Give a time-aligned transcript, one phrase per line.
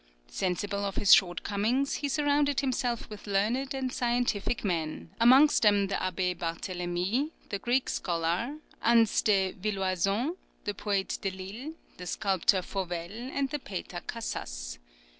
[0.25, 5.93] Sensible of his shortcomings, he surrounded himself with learned and scientific men, amongst them the
[5.97, 13.51] Abbé Barthélemy, the Greek scholar, Ansse de Villoison, the poet Delille, the sculptor Fauvel, and
[13.51, 14.79] the painter Cassas.